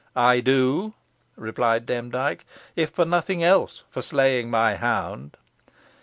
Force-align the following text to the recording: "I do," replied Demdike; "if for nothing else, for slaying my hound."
"I 0.15 0.39
do," 0.39 0.95
replied 1.35 1.85
Demdike; 1.85 2.43
"if 2.75 2.89
for 2.89 3.05
nothing 3.05 3.43
else, 3.43 3.83
for 3.91 4.01
slaying 4.01 4.49
my 4.49 4.73
hound." 4.73 5.37